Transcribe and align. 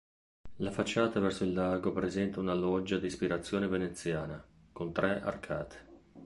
La 0.55 0.71
facciata 0.71 1.19
verso 1.19 1.43
il 1.43 1.53
lago 1.53 1.91
presenta 1.93 2.39
una 2.39 2.55
loggia 2.55 2.97
di 2.97 3.05
ispirazione 3.05 3.67
veneziana, 3.67 4.43
con 4.73 4.91
tre 4.91 5.21
arcate. 5.21 5.89